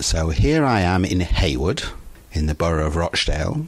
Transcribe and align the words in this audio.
So 0.00 0.30
here 0.30 0.64
I 0.64 0.80
am 0.80 1.04
in 1.04 1.20
Heywood, 1.20 1.82
in 2.30 2.46
the 2.46 2.54
borough 2.54 2.86
of 2.86 2.94
Rochdale, 2.94 3.66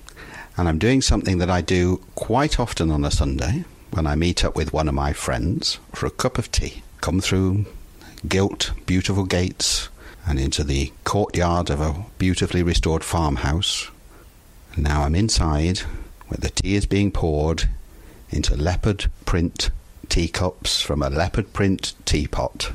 and 0.56 0.68
I'm 0.68 0.78
doing 0.78 1.02
something 1.02 1.38
that 1.38 1.50
I 1.50 1.60
do 1.60 2.04
quite 2.14 2.60
often 2.60 2.92
on 2.92 3.04
a 3.04 3.10
Sunday 3.10 3.64
when 3.90 4.06
I 4.06 4.14
meet 4.14 4.44
up 4.44 4.54
with 4.54 4.72
one 4.72 4.86
of 4.86 4.94
my 4.94 5.12
friends 5.12 5.80
for 5.92 6.06
a 6.06 6.10
cup 6.10 6.38
of 6.38 6.52
tea. 6.52 6.84
Come 7.00 7.20
through 7.20 7.66
gilt, 8.28 8.70
beautiful 8.86 9.24
gates 9.24 9.88
and 10.24 10.38
into 10.38 10.62
the 10.62 10.92
courtyard 11.02 11.68
of 11.68 11.80
a 11.80 12.04
beautifully 12.18 12.62
restored 12.62 13.02
farmhouse. 13.02 13.90
And 14.74 14.84
now 14.84 15.02
I'm 15.02 15.16
inside 15.16 15.80
where 16.28 16.38
the 16.38 16.50
tea 16.50 16.76
is 16.76 16.86
being 16.86 17.10
poured 17.10 17.68
into 18.30 18.56
leopard 18.56 19.10
print 19.26 19.70
teacups 20.08 20.80
from 20.80 21.02
a 21.02 21.10
leopard 21.10 21.52
print 21.52 21.94
teapot. 22.04 22.70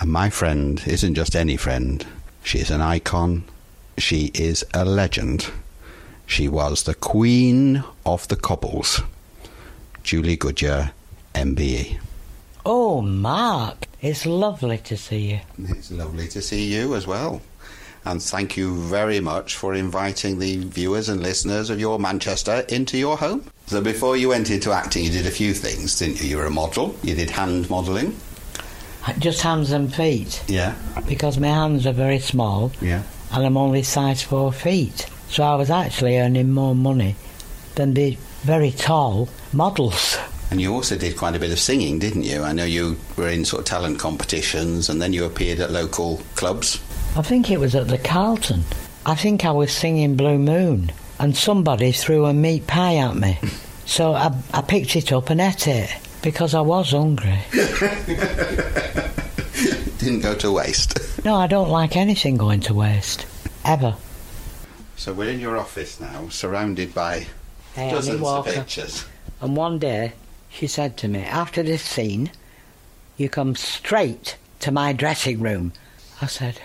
And 0.00 0.10
my 0.10 0.30
friend 0.30 0.82
isn't 0.86 1.16
just 1.16 1.36
any 1.36 1.58
friend, 1.58 2.06
she 2.44 2.58
is 2.58 2.70
an 2.70 2.80
icon, 2.80 3.42
she 3.98 4.30
is 4.34 4.64
a 4.72 4.84
legend. 4.84 5.50
She 6.26 6.46
was 6.46 6.84
the 6.84 6.94
queen 6.94 7.82
of 8.06 8.28
the 8.28 8.36
cobbles. 8.36 9.00
Julie 10.02 10.36
Goodyear, 10.36 10.92
MBE. 11.34 11.98
Oh, 12.66 13.00
Mark, 13.02 13.88
it's 14.00 14.24
lovely 14.24 14.78
to 14.78 14.96
see 14.96 15.32
you. 15.32 15.40
It's 15.58 15.90
lovely 15.90 16.28
to 16.28 16.40
see 16.40 16.64
you 16.64 16.94
as 16.94 17.06
well. 17.06 17.42
And 18.04 18.22
thank 18.22 18.56
you 18.56 18.74
very 18.74 19.20
much 19.20 19.56
for 19.56 19.74
inviting 19.74 20.38
the 20.38 20.58
viewers 20.58 21.08
and 21.08 21.22
listeners 21.22 21.70
of 21.70 21.80
your 21.80 21.98
Manchester 21.98 22.64
into 22.68 22.98
your 22.98 23.16
home. 23.16 23.44
So, 23.66 23.80
before 23.80 24.18
you 24.18 24.28
went 24.28 24.50
into 24.50 24.72
acting, 24.72 25.04
you 25.04 25.10
did 25.10 25.26
a 25.26 25.30
few 25.30 25.54
things, 25.54 25.98
didn't 25.98 26.22
you? 26.22 26.28
You 26.28 26.36
were 26.36 26.44
a 26.44 26.50
model, 26.50 26.94
you 27.02 27.14
did 27.14 27.30
hand 27.30 27.70
modelling. 27.70 28.14
Just 29.18 29.42
hands 29.42 29.70
and 29.72 29.94
feet, 29.94 30.42
Yeah. 30.48 30.74
because 31.06 31.38
my 31.38 31.48
hands 31.48 31.86
are 31.86 31.92
very 31.92 32.18
small 32.18 32.72
Yeah. 32.80 33.02
and 33.32 33.44
I'm 33.44 33.56
only 33.56 33.82
size 33.82 34.22
four 34.22 34.52
feet. 34.52 35.06
So 35.28 35.42
I 35.42 35.54
was 35.56 35.70
actually 35.70 36.18
earning 36.18 36.50
more 36.52 36.74
money 36.74 37.16
than 37.74 37.94
the 37.94 38.16
very 38.42 38.70
tall 38.70 39.28
models. 39.52 40.16
And 40.50 40.60
you 40.60 40.72
also 40.72 40.96
did 40.96 41.16
quite 41.16 41.34
a 41.34 41.38
bit 41.38 41.50
of 41.50 41.58
singing, 41.58 41.98
didn't 41.98 42.22
you? 42.24 42.42
I 42.42 42.52
know 42.52 42.64
you 42.64 42.96
were 43.16 43.28
in 43.28 43.44
sort 43.44 43.60
of 43.60 43.66
talent 43.66 43.98
competitions 43.98 44.88
and 44.88 45.00
then 45.02 45.12
you 45.12 45.24
appeared 45.24 45.60
at 45.60 45.70
local 45.72 46.20
clubs. 46.36 46.78
I 47.16 47.22
think 47.22 47.50
it 47.50 47.58
was 47.60 47.74
at 47.74 47.88
the 47.88 47.98
Carlton. 47.98 48.64
I 49.06 49.14
think 49.16 49.44
I 49.44 49.50
was 49.50 49.72
singing 49.72 50.16
Blue 50.16 50.38
Moon 50.38 50.92
and 51.18 51.36
somebody 51.36 51.92
threw 51.92 52.26
a 52.26 52.32
meat 52.34 52.66
pie 52.66 52.96
at 52.96 53.16
me. 53.16 53.38
So 53.86 54.14
I, 54.14 54.32
I 54.54 54.62
picked 54.62 54.96
it 54.96 55.12
up 55.12 55.28
and 55.28 55.42
ate 55.42 55.68
it 55.68 55.90
because 56.24 56.54
I 56.54 56.62
was 56.62 56.90
hungry. 56.92 57.38
Didn't 59.98 60.20
go 60.20 60.34
to 60.36 60.50
waste. 60.50 61.22
No, 61.22 61.36
I 61.36 61.46
don't 61.46 61.68
like 61.68 61.96
anything 61.96 62.38
going 62.38 62.60
to 62.60 62.72
waste. 62.72 63.26
Ever. 63.62 63.94
So 64.96 65.12
we're 65.12 65.28
in 65.28 65.38
your 65.38 65.58
office 65.58 66.00
now, 66.00 66.28
surrounded 66.30 66.94
by 66.94 67.26
Hey, 67.74 67.90
dozens 67.90 68.26
of 68.26 68.46
pictures. 68.46 69.04
And 69.42 69.54
one 69.54 69.78
day 69.78 70.14
she 70.48 70.66
said 70.66 70.96
to 70.98 71.08
me, 71.08 71.20
after 71.20 71.62
this 71.62 71.82
scene, 71.82 72.30
you 73.18 73.28
come 73.28 73.54
straight 73.54 74.38
to 74.60 74.72
my 74.72 74.94
dressing 74.94 75.40
room. 75.40 75.74
I 76.22 76.26
said, 76.26 76.58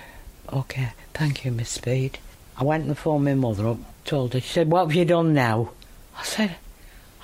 OK, 0.47 0.93
thank 1.13 1.43
you, 1.43 1.51
Miss 1.51 1.69
Speed. 1.69 2.17
I 2.57 2.63
went 2.63 2.85
and 2.85 2.97
phoned 2.97 3.25
my 3.25 3.33
mother 3.33 3.67
up, 3.67 3.79
told 4.05 4.33
her. 4.33 4.39
She 4.39 4.47
said, 4.47 4.71
What 4.71 4.87
have 4.87 4.95
you 4.95 5.03
done 5.03 5.33
now? 5.33 5.71
I 6.17 6.23
said, 6.23 6.55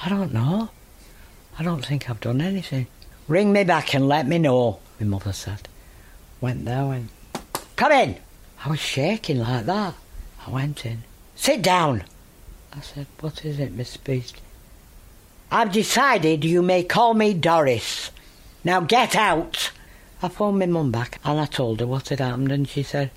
I 0.03 0.09
don't 0.09 0.33
know. 0.33 0.69
I 1.57 1.63
don't 1.63 1.85
think 1.85 2.09
I've 2.09 2.19
done 2.19 2.41
anything. 2.41 2.87
Ring 3.27 3.51
me 3.53 3.63
back 3.63 3.93
and 3.93 4.07
let 4.07 4.27
me 4.27 4.37
know, 4.37 4.79
my 4.99 5.05
mother 5.07 5.33
said. 5.33 5.67
Went 6.41 6.65
there, 6.65 6.91
and, 6.93 7.09
Come 7.75 7.91
in! 7.91 8.17
I 8.63 8.69
was 8.69 8.79
shaking 8.79 9.39
like 9.39 9.65
that. 9.65 9.93
I 10.45 10.49
went 10.49 10.85
in. 10.85 11.03
Sit 11.35 11.61
down! 11.61 12.03
I 12.73 12.81
said, 12.81 13.07
What 13.19 13.45
is 13.45 13.59
it, 13.59 13.71
Miss 13.73 13.89
Speed? 13.91 14.33
I've 15.51 15.71
decided 15.71 16.43
you 16.43 16.61
may 16.61 16.83
call 16.83 17.13
me 17.13 17.33
Doris. 17.33 18.11
Now 18.63 18.81
get 18.81 19.15
out! 19.15 19.71
I 20.21 20.27
phoned 20.27 20.59
my 20.59 20.65
mum 20.65 20.91
back 20.91 21.19
and 21.23 21.39
I 21.39 21.45
told 21.45 21.79
her 21.79 21.87
what 21.87 22.09
had 22.09 22.19
happened 22.19 22.51
and 22.51 22.67
she 22.67 22.83
said, 22.83 23.11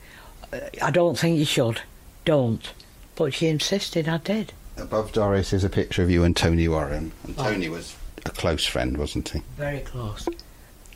"Uh, 0.52 0.60
I 0.82 0.90
don't 0.90 1.18
think 1.18 1.38
you 1.38 1.44
should. 1.44 1.80
Don't. 2.24 2.72
But 3.16 3.32
she 3.34 3.46
insisted 3.46 4.08
I 4.08 4.18
did. 4.18 4.52
Above 4.76 5.12
Doris 5.12 5.52
is 5.52 5.64
a 5.64 5.70
picture 5.70 6.02
of 6.02 6.10
you 6.10 6.22
and 6.22 6.36
Tony 6.36 6.68
Warren. 6.68 7.12
And 7.24 7.34
Oh. 7.38 7.44
Tony 7.44 7.68
was 7.68 7.94
a 8.24 8.30
close 8.30 8.64
friend, 8.64 8.96
wasn't 8.96 9.28
he? 9.30 9.42
Very 9.56 9.80
close. 9.80 10.28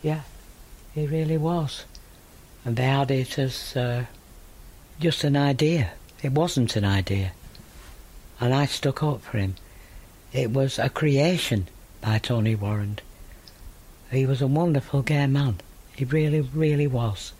Yeah, 0.03 0.22
he 0.94 1.06
really 1.06 1.38
was. 1.38 1.84
And 2.65 2.77
they 2.77 2.84
had 2.84 3.10
it 3.10 3.38
as 3.38 3.77
uh, 3.77 4.05
just 5.00 5.25
an 5.25 5.37
idea. 5.37 5.93
It 6.22 6.32
wasn't 6.32 6.77
an 6.77 6.84
idea. 6.84 7.32
And 8.41 8.55
I 8.55 8.66
stuck 8.66 9.03
up 9.03 9.22
for 9.22 9.38
him. 9.38 9.56
It 10.32 10.50
was 10.50 10.78
a 10.78 10.88
creation 10.88 11.69
by 12.00 12.19
Tony 12.19 12.55
Warren. 12.55 12.99
He 14.11 14.27
was 14.27 14.43
a 14.43 14.47
wonderful 14.47 15.03
gay 15.03 15.27
man. 15.27 15.61
He 15.97 16.05
really, 16.05 16.41
really 16.41 16.87
was. 16.87 17.32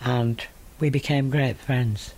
And 0.00 0.44
we 0.80 0.90
became 0.90 1.30
great 1.30 1.58
friends. 1.58 2.14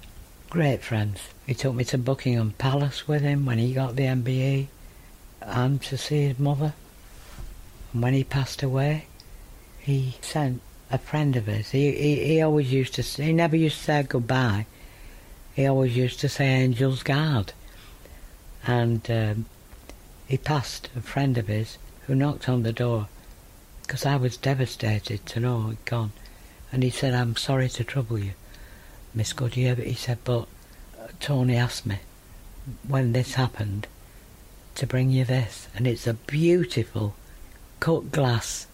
Great 0.51 0.83
friends. 0.83 1.21
He 1.47 1.55
took 1.55 1.75
me 1.75 1.85
to 1.85 1.99
Buckingham 1.99 2.55
Palace 2.59 3.07
with 3.07 3.23
him 3.23 3.45
when 3.45 3.59
he 3.59 3.75
got 3.75 3.97
the 3.97 4.05
MBE 4.05 4.69
and 5.47 5.81
to 5.83 5.97
see 5.97 6.29
his 6.29 6.39
mother. 6.39 6.75
And 7.93 8.03
when 8.03 8.15
he 8.15 8.25
passed 8.25 8.63
away, 8.63 9.07
he 9.79 10.17
sent 10.21 10.61
a 10.91 10.99
friend 10.99 11.37
of 11.37 11.47
his. 11.47 11.71
He, 11.71 11.93
he, 11.93 12.25
he 12.27 12.43
always 12.43 12.73
used 12.73 12.95
to 12.95 13.03
say, 13.03 13.25
he 13.25 13.33
never 13.33 13.57
used 13.57 13.79
to 13.79 13.85
say 13.85 14.03
goodbye. 14.03 14.67
He 15.55 15.67
always 15.67 15.97
used 15.97 16.21
to 16.21 16.29
say 16.29 16.47
Angel's 16.47 17.03
Guard. 17.03 17.53
And 18.67 19.09
um, 19.11 19.47
he 20.27 20.39
passed 20.39 20.89
a 20.97 21.03
friend 21.03 21.37
of 21.37 21.49
his 21.49 21.79
who 22.07 22.15
knocked 22.15 22.49
on 22.49 22.63
the 22.63 22.73
door 22.73 23.09
because 23.83 24.07
I 24.07 24.17
was 24.17 24.37
devastated 24.37 25.27
to 25.27 25.41
know 25.41 25.69
he'd 25.69 25.85
gone. 25.85 26.13
And 26.73 26.83
he 26.83 26.91
said, 26.91 27.15
I'm 27.15 27.37
sorry 27.37 27.69
to 27.69 27.85
trouble 27.85 28.19
you, 28.19 28.33
Miss 29.15 29.33
Goodyear. 29.33 29.77
But 29.77 29.87
he 29.87 29.95
said, 29.95 30.19
but 30.25 30.47
uh, 30.99 31.09
Tony 31.21 31.57
asked 31.57 31.87
me 31.87 31.99
when 32.89 33.13
this 33.13 33.35
happened 33.35 33.87
to 34.77 34.87
bring 34.87 35.11
you 35.11 35.25
this. 35.25 35.69
And 35.75 35.87
it's 35.87 36.07
a 36.07 36.15
beautiful 36.15 37.15
cut 37.81 38.13
glass 38.13 38.67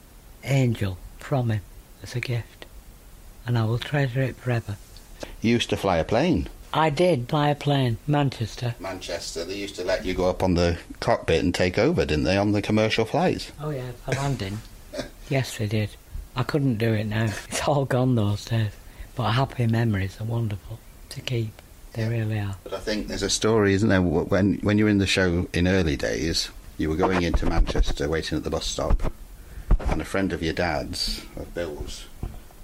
angel 0.44 0.99
from 1.19 1.50
him 1.50 1.61
as 2.03 2.15
a 2.15 2.21
gift. 2.21 2.66
And 3.47 3.59
I 3.59 3.65
will 3.65 3.78
treasure 3.78 4.22
it 4.22 4.37
forever. 4.37 4.77
You 5.41 5.53
used 5.53 5.71
to 5.71 5.77
fly 5.77 5.99
a 5.99 6.05
plane. 6.05 6.49
I 6.72 6.91
did 6.91 7.28
fly 7.28 7.49
a 7.49 7.55
plane, 7.55 7.99
Manchester. 8.06 8.77
Manchester, 8.78 9.44
they 9.44 9.56
used 9.56 9.75
to 9.77 9.84
let 9.84 10.05
you 10.05 10.15
go 10.15 10.28
up 10.31 10.43
on 10.43 10.55
the 10.55 10.78
cockpit 11.00 11.43
and 11.43 11.53
take 11.53 11.78
over, 11.78 12.05
didn't 12.05 12.25
they, 12.25 12.37
on 12.37 12.53
the 12.53 12.62
commercial 12.62 13.05
flights? 13.05 13.50
Oh 13.61 13.71
yeah, 13.71 13.91
for 14.05 14.12
landing. 14.12 14.61
yes, 15.28 15.59
they 15.59 15.67
did. 15.67 15.91
I 16.37 16.44
couldn't 16.44 16.78
do 16.78 16.93
it 16.94 17.05
now. 17.05 17.25
It's 17.49 17.67
all 17.67 17.87
gone 17.87 18.15
those 18.15 18.44
days. 18.44 18.71
But 19.17 19.32
happy 19.32 19.67
memories 19.67 20.21
are 20.21 20.25
wonderful 20.25 20.78
to 21.09 21.21
keep. 21.21 21.61
They 21.93 22.09
really 22.09 22.39
are. 22.39 22.56
But 22.65 22.75
I 22.75 22.78
think 22.78 23.09
there's 23.09 23.23
a 23.23 23.31
story, 23.31 23.75
isn't 23.75 23.89
there? 23.89 24.03
When 24.03 24.55
when 24.62 24.78
you 24.78 24.84
were 24.84 24.91
in 24.91 24.99
the 24.99 25.06
show 25.06 25.47
in 25.53 25.67
early 25.67 25.97
days, 25.97 26.51
you 26.78 26.89
were 26.89 26.97
going 26.97 27.23
into 27.23 27.47
Manchester, 27.47 28.09
waiting 28.09 28.39
at 28.39 28.45
the 28.45 28.51
bus 28.51 28.67
stop, 28.67 29.12
and 29.78 30.00
a 30.00 30.05
friend 30.05 30.33
of 30.33 30.43
your 30.43 30.53
dad's, 30.55 31.25
of 31.37 31.53
Bill's, 31.55 32.05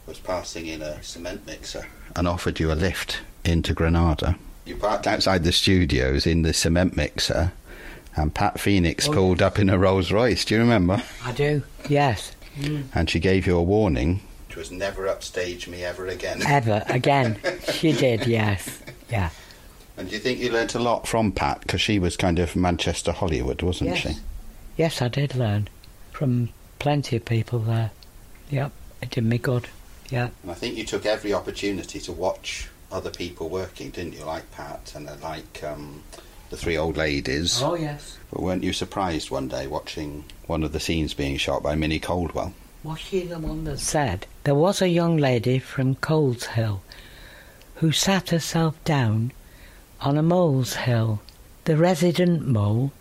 was 0.06 0.18
passing 0.18 0.66
in 0.66 0.80
a 0.82 1.02
cement 1.02 1.46
mixer 1.46 1.86
and 2.14 2.26
offered 2.28 2.60
you 2.60 2.70
a 2.70 2.74
lift 2.74 3.20
into 3.44 3.74
Granada. 3.74 4.36
You 4.64 4.76
parked 4.76 5.06
outside 5.06 5.44
the 5.44 5.52
studios 5.52 6.26
in 6.26 6.42
the 6.42 6.52
cement 6.52 6.96
mixer, 6.96 7.52
and 8.16 8.34
Pat 8.34 8.58
Phoenix 8.58 9.08
Oh, 9.08 9.12
pulled 9.12 9.42
up 9.42 9.58
in 9.58 9.68
a 9.68 9.78
Rolls 9.78 10.10
Royce. 10.10 10.44
Do 10.44 10.54
you 10.54 10.60
remember? 10.60 11.02
I 11.24 11.32
do. 11.32 11.62
Yes. 11.88 12.32
Mm. 12.58 12.84
And 12.94 13.10
she 13.10 13.20
gave 13.20 13.46
you 13.46 13.56
a 13.58 13.62
warning. 13.62 14.20
Which 14.48 14.56
was 14.56 14.70
never 14.70 15.06
upstage 15.06 15.68
me 15.68 15.84
ever 15.84 16.06
again. 16.06 16.40
Ever 16.46 16.82
again. 16.88 17.38
she 17.74 17.92
did. 17.92 18.26
Yes. 18.26 18.80
Yeah. 19.10 19.30
And 19.96 20.08
do 20.08 20.14
you 20.14 20.20
think 20.20 20.38
you 20.38 20.50
learnt 20.50 20.74
a 20.74 20.78
lot 20.78 21.06
from 21.06 21.32
Pat? 21.32 21.60
Because 21.60 21.80
she 21.80 21.98
was 21.98 22.16
kind 22.16 22.38
of 22.38 22.54
Manchester 22.54 23.12
Hollywood, 23.12 23.62
wasn't 23.62 23.90
yes. 23.90 23.98
she? 23.98 24.14
Yes, 24.76 25.00
I 25.00 25.08
did 25.08 25.34
learn 25.34 25.68
from 26.12 26.50
plenty 26.78 27.16
of 27.16 27.24
people 27.24 27.60
there. 27.60 27.90
Yep. 28.50 28.72
It 29.02 29.10
did 29.10 29.24
me 29.24 29.38
good. 29.38 29.68
Yeah. 30.10 30.28
And 30.42 30.50
I 30.50 30.54
think 30.54 30.76
you 30.76 30.84
took 30.84 31.06
every 31.06 31.32
opportunity 31.32 31.98
to 32.00 32.12
watch 32.12 32.68
other 32.92 33.10
people 33.10 33.48
working, 33.48 33.90
didn't 33.90 34.14
you? 34.14 34.24
Like 34.24 34.50
Pat 34.52 34.92
and 34.94 35.08
like 35.22 35.62
um, 35.64 36.02
the 36.50 36.56
three 36.56 36.76
old 36.76 36.96
ladies. 36.96 37.62
Oh 37.62 37.74
yes. 37.74 38.18
But 38.30 38.42
weren't 38.42 38.64
you 38.64 38.72
surprised 38.72 39.30
one 39.30 39.48
day 39.48 39.66
watching 39.66 40.24
one 40.46 40.62
of 40.62 40.72
the 40.72 40.80
scenes 40.80 41.14
being 41.14 41.36
shot 41.36 41.62
by 41.62 41.74
Minnie 41.74 41.98
Caldwell? 42.00 42.54
Was 42.84 43.00
she 43.00 43.22
the 43.22 43.38
one 43.38 43.64
that 43.64 43.80
said 43.80 44.26
there 44.44 44.54
was 44.54 44.80
a 44.80 44.88
young 44.88 45.16
lady 45.16 45.58
from 45.58 45.96
Coles 45.96 46.44
Hill 46.44 46.82
who 47.76 47.92
sat 47.92 48.30
herself 48.30 48.82
down 48.84 49.32
on 50.00 50.16
a 50.16 50.22
mole's 50.22 50.74
hill? 50.74 51.20
The 51.64 51.76
resident 51.76 52.46
mole 52.46 52.92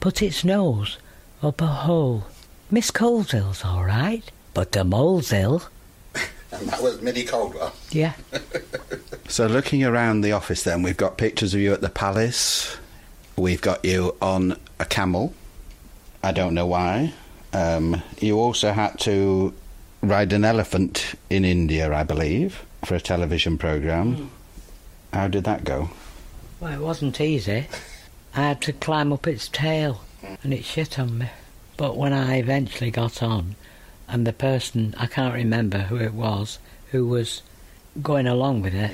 put 0.00 0.22
its 0.22 0.44
nose 0.44 0.98
up 1.42 1.60
a 1.60 1.66
hole. 1.66 2.24
Miss 2.70 2.90
Coleshill's 2.90 3.64
all 3.64 3.84
right, 3.84 4.30
but 4.52 4.72
the 4.72 4.84
mole's 4.84 5.32
ill. 5.32 5.64
And 6.50 6.68
that 6.68 6.82
was 6.82 7.00
Minnie 7.02 7.24
Caldwell. 7.24 7.74
Yeah. 7.90 8.14
So, 9.26 9.46
looking 9.46 9.82
around 9.82 10.20
the 10.20 10.32
office, 10.32 10.64
then 10.64 10.82
we've 10.82 10.98
got 10.98 11.16
pictures 11.16 11.54
of 11.54 11.60
you 11.60 11.72
at 11.72 11.80
the 11.80 11.88
palace. 11.88 12.76
We've 13.36 13.60
got 13.60 13.82
you 13.82 14.14
on 14.20 14.58
a 14.78 14.84
camel. 14.84 15.32
I 16.22 16.30
don't 16.32 16.52
know 16.52 16.66
why. 16.66 17.14
Um, 17.54 18.02
you 18.20 18.38
also 18.38 18.72
had 18.72 18.98
to 19.00 19.54
ride 20.02 20.32
an 20.34 20.44
elephant 20.44 21.14
in 21.30 21.44
India, 21.44 21.92
I 21.92 22.04
believe, 22.04 22.64
for 22.84 22.94
a 22.94 23.00
television 23.00 23.58
program. 23.58 24.14
Hmm. 24.14 24.26
How 25.12 25.28
did 25.28 25.44
that 25.44 25.64
go? 25.64 25.90
Well, 26.60 26.72
it 26.72 26.80
wasn't 26.80 27.20
easy. 27.20 27.66
I 28.34 28.40
had 28.40 28.60
to 28.62 28.72
climb 28.72 29.12
up 29.12 29.26
its 29.26 29.48
tail, 29.48 30.00
and 30.42 30.52
it 30.52 30.64
shit 30.64 30.98
on 30.98 31.18
me. 31.18 31.30
But 31.76 31.96
when 31.96 32.12
I 32.12 32.38
eventually 32.38 32.90
got 32.90 33.22
on, 33.22 33.54
and 34.08 34.26
the 34.26 34.32
person, 34.32 34.94
I 34.98 35.06
can't 35.06 35.34
remember 35.34 35.78
who 35.78 35.96
it 35.96 36.14
was, 36.14 36.58
who 36.90 37.06
was 37.06 37.42
going 38.02 38.26
along 38.26 38.62
with 38.62 38.74
it, 38.74 38.92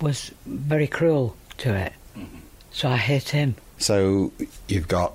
was 0.00 0.30
very 0.46 0.86
cruel 0.86 1.36
to 1.58 1.74
it. 1.74 1.92
Mm-hmm. 2.16 2.38
So 2.70 2.88
I 2.88 2.96
hit 2.96 3.30
him. 3.30 3.56
So 3.78 4.32
you've 4.68 4.88
got 4.88 5.14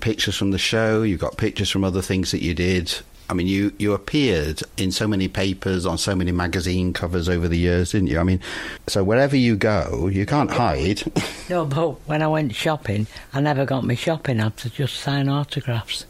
pictures 0.00 0.36
from 0.36 0.50
the 0.50 0.58
show, 0.58 1.02
you've 1.02 1.20
got 1.20 1.36
pictures 1.36 1.70
from 1.70 1.84
other 1.84 2.02
things 2.02 2.30
that 2.32 2.42
you 2.42 2.54
did. 2.54 2.98
I 3.32 3.34
mean, 3.34 3.46
you, 3.46 3.72
you 3.78 3.94
appeared 3.94 4.60
in 4.76 4.92
so 4.92 5.08
many 5.08 5.26
papers, 5.26 5.86
on 5.86 5.96
so 5.96 6.14
many 6.14 6.32
magazine 6.32 6.92
covers 6.92 7.30
over 7.30 7.48
the 7.48 7.56
years, 7.56 7.92
didn't 7.92 8.08
you? 8.08 8.18
I 8.18 8.24
mean, 8.24 8.40
so 8.86 9.02
wherever 9.02 9.34
you 9.34 9.56
go, 9.56 10.08
you 10.12 10.26
can't 10.26 10.50
hide. 10.50 11.02
No, 11.48 11.66
but 11.66 11.92
when 12.08 12.22
I 12.22 12.28
went 12.28 12.54
shopping, 12.54 13.06
I 13.34 13.40
never 13.40 13.66
got 13.66 13.84
my 13.84 13.94
shopping. 13.94 14.38
Had 14.38 14.56
to 14.58 14.70
just 14.70 14.96
sign 14.96 15.28
autographs. 15.28 16.06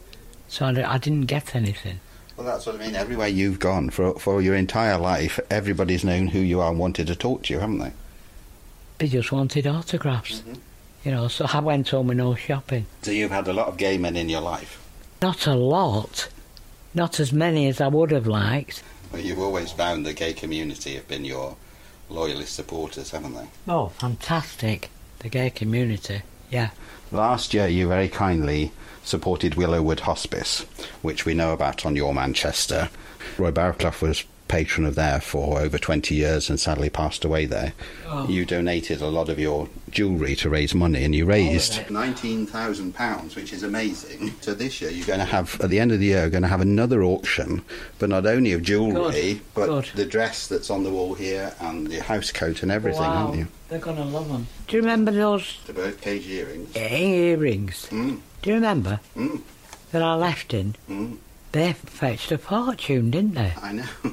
So 0.47 0.67
I, 0.67 0.95
I 0.95 0.99
didn't 0.99 1.27
get 1.27 1.57
anything. 1.57 2.01
well, 2.37 2.47
that's 2.47 2.67
what 2.67 2.77
I 2.77 2.79
mean. 2.79 2.95
Everywhere 2.95 3.29
you've 3.29 3.59
gone 3.59 3.91
for 3.91 4.15
for 4.21 4.43
your 4.43 4.55
entire 4.55 4.99
life, 4.99 5.41
everybody's 5.51 6.05
known 6.05 6.29
who 6.29 6.39
you 6.39 6.61
are 6.61 6.71
and 6.71 6.79
wanted 6.79 7.07
to 7.09 7.17
talk 7.17 7.45
to 7.45 7.55
you, 7.55 7.61
haven't 7.61 7.79
they? 7.79 7.93
They 8.99 9.09
just 9.09 9.33
wanted 9.33 9.67
autographs. 9.67 10.41
Mm-hmm. 10.41 10.55
You 11.05 11.11
know, 11.13 11.29
so 11.29 11.47
I 11.53 11.59
went 11.61 11.89
home 11.89 12.09
with 12.09 12.19
no 12.19 12.35
shopping. 12.35 12.87
So 13.03 13.11
you've 13.11 13.33
had 13.33 13.49
a 13.49 13.53
lot 13.53 13.67
of 13.69 13.77
gay 13.77 13.99
men 13.99 14.17
in 14.17 14.29
your 14.29 14.43
life. 14.43 14.79
Not 15.23 15.47
a 15.47 15.55
lot. 15.55 16.29
Not 16.95 17.21
as 17.21 17.33
many 17.33 17.69
as 17.69 17.81
I 17.81 17.89
would 17.89 18.11
have 18.11 18.27
liked. 18.27 18.83
Well, 19.11 19.21
you've 19.23 19.39
always 19.39 19.73
found 19.73 20.05
the 20.05 20.13
gay 20.13 20.33
community 20.33 20.95
have 20.95 21.09
been 21.09 21.25
your 21.25 21.57
loyalist 22.09 22.55
supporters, 22.55 23.11
haven't 23.11 23.35
they? 23.35 23.47
Oh, 23.69 23.89
fantastic. 23.89 24.91
The 25.21 25.29
gay 25.29 25.51
community. 25.51 26.23
Yeah. 26.51 26.71
Last 27.11 27.55
year, 27.55 27.67
you 27.67 27.89
very 27.89 28.09
kindly 28.09 28.73
supported 29.05 29.55
Willow 29.55 29.83
Wood 29.83 30.01
Hospice, 30.01 30.61
which 31.03 31.25
we 31.25 31.35
know 31.35 31.53
about 31.53 31.85
on 31.85 31.97
Your 31.97 32.15
Manchester. 32.15 32.91
Roy 33.39 33.51
Barraclough 33.51 34.01
was 34.01 34.25
patron 34.53 34.85
of 34.85 34.95
there 34.97 35.19
for 35.19 35.59
over 35.59 35.79
20 35.79 36.15
years 36.15 36.51
and 36.51 36.61
sadly 36.61 36.91
passed 36.91 37.25
away 37.25 37.47
there. 37.47 37.73
Oh. 38.07 38.29
You 38.29 38.45
donated 38.45 39.01
a 39.01 39.07
lot 39.07 39.31
of 39.31 39.39
your 39.39 39.71
jewellery 39.89 40.37
to 40.37 40.51
raise 40.51 40.75
money 40.75 41.05
and 41.05 41.15
you 41.15 41.25
raised 41.25 41.73
£19,000, 41.87 43.35
which 43.35 43.51
is 43.55 43.63
amazing. 43.63 44.35
So 44.43 44.53
this 44.53 44.83
year, 44.83 44.91
you're 44.91 45.07
going 45.07 45.21
to 45.21 45.25
have, 45.25 45.59
at 45.63 45.71
the 45.71 45.81
end 45.81 45.91
of 45.91 46.01
the 46.01 46.05
year, 46.05 46.21
you're 46.21 46.29
going 46.31 46.43
to 46.43 46.49
have 46.49 46.61
another 46.61 47.03
auction, 47.03 47.63
but 47.99 48.11
not 48.11 48.27
only 48.27 48.53
of 48.53 48.63
jewellery, 48.63 49.41
but 49.55 49.69
good. 49.69 49.87
the 49.95 50.05
dress 50.05 50.49
that's 50.49 50.69
on 50.69 50.85
the 50.85 50.91
wall 50.91 51.15
here 51.15 51.55
and 51.59 51.87
the 51.87 52.01
house 52.03 52.31
coat 52.31 52.63
and 52.63 52.71
everything, 52.71 53.01
wow. 53.01 53.29
aren't 53.29 53.39
you? 53.39 53.49
They're 53.71 53.79
going 53.79 53.97
to 53.97 54.05
love 54.05 54.29
them. 54.29 54.49
Do 54.69 54.77
you 54.77 54.83
remember 54.83 55.13
those 55.13 55.61
The 55.65 55.73
birdcage 55.73 56.29
earrings. 56.29 56.77
earrings? 56.77 57.87
Mm, 57.91 58.21
Do 58.43 58.51
you 58.51 58.57
remember 58.57 59.01
mm, 59.17 59.41
that 59.93 60.03
I 60.03 60.15
left 60.15 60.53
in? 60.53 60.75
mm. 60.91 61.17
They 61.53 61.75
fetched 61.75 62.33
a 62.33 62.39
fortune, 62.39 63.11
didn't 63.11 63.35
they? 63.35 63.53
I 63.63 63.73
know. 63.73 63.85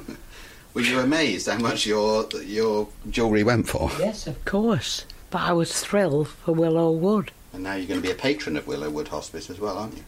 Were 0.74 0.82
you 0.82 1.00
amazed 1.00 1.48
how 1.48 1.58
much 1.58 1.86
your 1.86 2.28
your 2.44 2.88
jewellery 3.08 3.42
went 3.42 3.68
for? 3.68 3.90
Yes, 3.98 4.26
of 4.26 4.44
course. 4.44 5.04
But 5.30 5.42
I 5.42 5.52
was 5.52 5.80
thrilled 5.80 6.28
for 6.28 6.52
Willow 6.52 6.90
Wood. 6.90 7.30
And 7.52 7.62
now 7.62 7.74
you're 7.74 7.86
going 7.86 8.00
to 8.00 8.06
be 8.06 8.12
a 8.12 8.16
patron 8.16 8.56
of 8.56 8.66
Willow 8.66 8.90
Wood 8.90 9.08
Hospice 9.08 9.50
as 9.50 9.60
well, 9.60 9.78
aren't 9.78 9.96
you? 9.96 10.04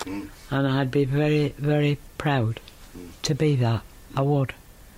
Mm. 0.00 0.28
And 0.50 0.66
I'd 0.66 0.90
be 0.90 1.04
very, 1.04 1.54
very 1.58 1.98
proud 2.18 2.60
mm. 2.96 3.08
to 3.22 3.34
be 3.34 3.56
that. 3.56 3.82
I 4.16 4.22
would. 4.22 4.54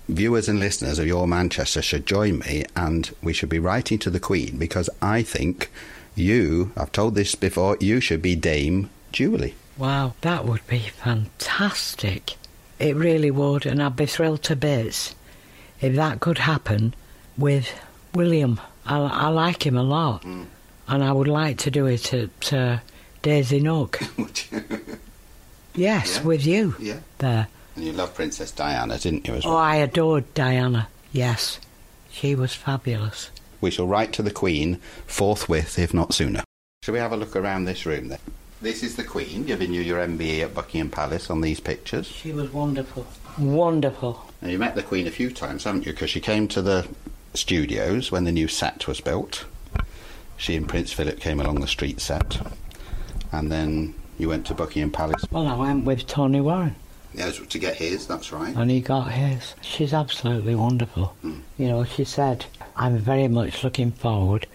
Viewers 0.09 0.49
and 0.49 0.59
listeners 0.59 0.99
of 0.99 1.07
Your 1.07 1.27
Manchester 1.27 1.81
should 1.81 2.05
join 2.05 2.39
me, 2.39 2.65
and 2.75 3.11
we 3.21 3.31
should 3.33 3.49
be 3.49 3.59
writing 3.59 3.99
to 3.99 4.09
the 4.09 4.19
Queen 4.19 4.57
because 4.57 4.89
I 5.01 5.21
think 5.21 5.71
you, 6.15 6.71
I've 6.75 6.91
told 6.91 7.15
this 7.15 7.35
before, 7.35 7.77
you 7.79 7.99
should 7.99 8.21
be 8.21 8.35
Dame 8.35 8.89
Julie. 9.11 9.55
Wow, 9.77 10.13
that 10.21 10.45
would 10.45 10.65
be 10.67 10.79
fantastic. 10.79 12.35
It 12.79 12.95
really 12.95 13.31
would, 13.31 13.65
and 13.65 13.81
I'd 13.81 13.95
be 13.95 14.05
thrilled 14.05 14.43
to 14.43 14.55
bits 14.55 15.15
if 15.81 15.95
that 15.95 16.19
could 16.19 16.39
happen 16.39 16.93
with 17.37 17.69
William. 18.13 18.59
I, 18.85 18.97
I 18.99 19.27
like 19.29 19.65
him 19.65 19.77
a 19.77 19.83
lot, 19.83 20.23
Mm. 20.23 20.45
and 20.87 21.03
I 21.03 21.11
would 21.11 21.27
like 21.27 21.57
to 21.59 21.71
do 21.71 21.85
it 21.85 22.13
at 22.13 22.53
uh, 22.53 22.77
Daisy 23.21 23.59
Nook. 23.59 23.99
Yes, 25.75 26.17
Yeah. 26.17 26.23
with 26.23 26.45
you 26.45 26.75
yeah. 26.79 26.99
there. 27.17 27.47
And 27.75 27.83
you 27.85 27.93
love 27.93 28.13
Princess 28.13 28.51
Diana, 28.51 28.99
didn't 28.99 29.27
you, 29.27 29.33
as 29.33 29.45
Oh. 29.45 29.55
I 29.55 29.77
adored 29.77 30.31
Diana. 30.35 30.87
Yes, 31.11 31.59
she 32.11 32.35
was 32.35 32.53
fabulous. 32.53 33.31
We 33.59 33.71
shall 33.71 33.87
write 33.87 34.13
to 34.13 34.21
the 34.21 34.29
Queen 34.29 34.79
forthwith, 35.07 35.79
if 35.79 35.91
not 35.93 36.13
sooner. 36.13 36.43
Shall 36.83 36.93
we 36.93 36.99
have 36.99 37.11
a 37.11 37.17
look 37.17 37.35
around 37.35 37.63
this 37.65 37.85
room 37.87 38.09
then? 38.09 38.19
This 38.63 38.81
is 38.81 38.95
the 38.95 39.03
Queen 39.03 39.43
giving 39.43 39.73
you 39.73 39.81
your 39.81 39.99
MBE 39.99 40.39
at 40.39 40.53
Buckingham 40.53 40.89
Palace 40.89 41.29
on 41.29 41.41
these 41.41 41.59
pictures. 41.59 42.07
She 42.07 42.31
was 42.31 42.53
wonderful. 42.53 43.05
Wonderful. 43.37 44.25
Now, 44.41 44.47
you 44.47 44.57
met 44.57 44.75
the 44.75 44.81
Queen 44.81 45.05
a 45.05 45.11
few 45.11 45.31
times, 45.31 45.65
haven't 45.65 45.85
you? 45.85 45.91
Because 45.91 46.09
she 46.09 46.21
came 46.21 46.47
to 46.47 46.61
the 46.61 46.87
studios 47.33 48.09
when 48.09 48.23
the 48.23 48.31
new 48.31 48.47
set 48.47 48.87
was 48.87 49.01
built. 49.01 49.43
She 50.37 50.55
and 50.55 50.65
Prince 50.65 50.93
Philip 50.93 51.19
came 51.19 51.41
along 51.41 51.59
the 51.59 51.67
street 51.67 51.99
set. 51.99 52.39
And 53.33 53.51
then 53.51 53.95
you 54.17 54.29
went 54.29 54.45
to 54.45 54.53
Buckingham 54.53 54.91
Palace. 54.91 55.25
Well, 55.29 55.45
I 55.45 55.55
went 55.55 55.83
with 55.83 56.07
Tony 56.07 56.39
Warren. 56.39 56.77
Yes, 57.13 57.41
to 57.45 57.59
get 57.59 57.75
his, 57.75 58.07
that's 58.07 58.31
right. 58.31 58.55
and 58.55 58.71
he 58.71 58.79
got 58.79 59.11
his. 59.11 59.55
She's 59.59 59.93
absolutely 59.93 60.55
wonderful. 60.55 61.13
Mm. 61.21 61.41
You 61.57 61.67
know, 61.67 61.83
she 61.83 62.05
said, 62.05 62.45
I'm 62.77 62.97
very 62.97 63.27
much 63.27 63.61
looking 63.61 63.91
forward 63.91 64.47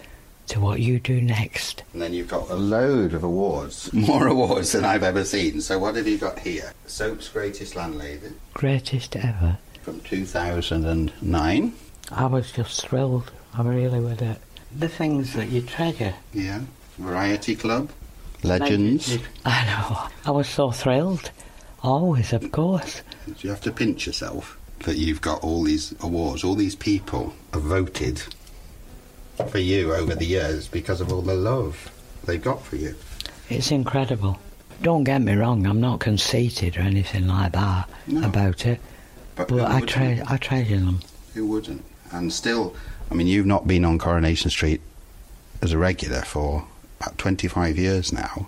to 0.49 0.59
what 0.59 0.79
you 0.79 0.99
do 0.99 1.21
next. 1.21 1.83
And 1.93 2.01
then 2.01 2.13
you've 2.13 2.27
got 2.27 2.49
a 2.49 2.55
load 2.55 3.13
of 3.13 3.23
awards. 3.23 3.91
More 3.93 4.27
awards 4.27 4.71
than 4.73 4.85
I've 4.85 5.03
ever 5.03 5.23
seen. 5.23 5.61
So 5.61 5.79
what 5.79 5.95
have 5.95 6.07
you 6.07 6.17
got 6.17 6.39
here? 6.39 6.73
Soap's 6.87 7.29
Greatest 7.29 7.75
Landlady 7.75 8.31
Greatest 8.53 9.15
ever. 9.15 9.57
from 9.81 9.99
2009. 10.01 11.73
I 12.11 12.25
was 12.25 12.51
just 12.51 12.81
thrilled. 12.87 13.31
I'm 13.53 13.67
really 13.67 13.99
with 13.99 14.21
it. 14.21 14.39
The 14.75 14.89
things 14.89 15.33
that 15.33 15.49
you 15.49 15.61
treasure. 15.61 16.13
Yeah. 16.33 16.61
Variety 16.97 17.55
Club. 17.55 17.89
Legends. 18.43 19.17
I 19.45 19.65
know. 19.65 20.07
I 20.25 20.31
was 20.31 20.47
so 20.47 20.71
thrilled. 20.71 21.31
Always, 21.83 22.33
of 22.33 22.51
course. 22.51 23.01
Do 23.25 23.33
You 23.39 23.49
have 23.49 23.61
to 23.61 23.71
pinch 23.71 24.07
yourself 24.07 24.57
that 24.85 24.97
you've 24.97 25.21
got 25.21 25.43
all 25.43 25.63
these 25.63 25.93
awards. 26.01 26.43
All 26.43 26.55
these 26.55 26.75
people 26.75 27.33
have 27.53 27.63
voted 27.63 28.23
for 29.47 29.59
you 29.59 29.93
over 29.93 30.15
the 30.15 30.25
years 30.25 30.67
because 30.67 31.01
of 31.01 31.11
all 31.11 31.21
the 31.21 31.35
love 31.35 31.91
they've 32.25 32.41
got 32.41 32.63
for 32.63 32.75
you. 32.75 32.95
It's 33.49 33.71
incredible. 33.71 34.39
Don't 34.81 35.03
get 35.03 35.21
me 35.21 35.33
wrong, 35.33 35.65
I'm 35.65 35.81
not 35.81 35.99
conceited 35.99 36.77
or 36.77 36.81
anything 36.81 37.27
like 37.27 37.53
that 37.53 37.89
No. 38.07 38.27
about 38.27 38.65
it. 38.65 38.79
But, 39.35 39.47
But 39.47 39.71
I, 39.71 39.81
tre- 39.81 40.21
I 40.27 40.37
treasure 40.37 40.77
them. 40.79 40.99
Who 41.33 41.47
wouldn't? 41.47 41.83
And 42.11 42.31
still, 42.31 42.75
I 43.09 43.13
mean, 43.13 43.27
you've 43.27 43.45
not 43.45 43.67
been 43.67 43.85
on 43.85 43.97
Coronation 43.99 44.49
Street 44.49 44.81
as 45.61 45.71
a 45.71 45.77
regular 45.77 46.21
for 46.21 46.65
about 46.99 47.17
25 47.17 47.77
years 47.77 48.11
now. 48.13 48.47